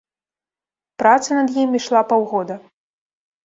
Праца 1.03 1.29
над 1.39 1.49
ім 1.67 1.79
ішла 1.83 2.05
паўгода. 2.15 2.61